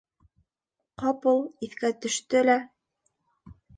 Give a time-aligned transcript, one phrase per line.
[1.03, 2.57] Ҡапыл иҫкә төштө лә...